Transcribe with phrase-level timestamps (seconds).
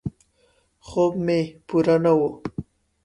[0.87, 2.21] خوب مې پوره نه و.